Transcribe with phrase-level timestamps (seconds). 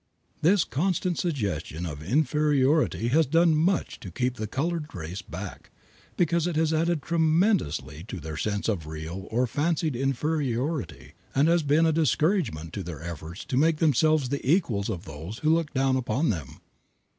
[0.41, 5.69] This constant suggestion of inferiority has done much to keep the colored race back,
[6.17, 11.61] because it has added tremendously to their sense of real or fancied inferiority and has
[11.61, 15.71] been a discouragement to their efforts to make themselves the equals of those who look
[15.71, 16.61] down upon them.